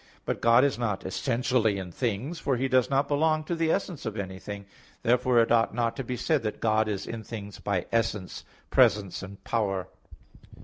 [0.25, 4.03] But God is not essentially in things; for He does not belong to the essence
[4.03, 4.65] of anything.
[5.03, 9.21] Therefore it ought not to be said that God is in things by essence, presence
[9.21, 9.89] and power.